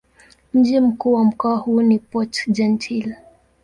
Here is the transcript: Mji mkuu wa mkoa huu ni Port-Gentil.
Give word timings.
Mji 0.53 0.79
mkuu 0.79 1.13
wa 1.13 1.23
mkoa 1.25 1.57
huu 1.57 1.81
ni 1.81 1.99
Port-Gentil. 1.99 3.15